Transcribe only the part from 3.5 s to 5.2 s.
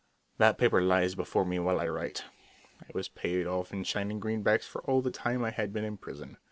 in shining greenbacks for all the